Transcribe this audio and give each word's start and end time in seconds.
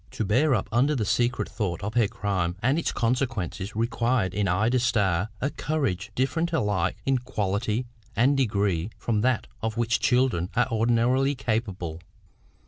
To 0.09 0.25
bear 0.25 0.55
up 0.55 0.67
under 0.71 0.95
the 0.95 1.05
secret 1.05 1.47
thought 1.47 1.83
of 1.83 1.93
her 1.93 2.07
crime 2.07 2.55
and 2.63 2.79
its 2.79 2.91
consequences 2.91 3.75
required 3.75 4.33
in 4.33 4.47
Ida 4.47 4.79
Starr 4.79 5.29
a 5.39 5.51
courage 5.51 6.11
different 6.15 6.51
alike 6.51 6.97
in 7.05 7.19
quality 7.19 7.85
and 8.15 8.35
degree 8.35 8.89
from 8.97 9.21
that 9.21 9.45
of 9.61 9.77
which 9.77 9.99
children 9.99 10.49
are 10.55 10.67
ordinarily 10.71 11.35
capable. 11.35 12.01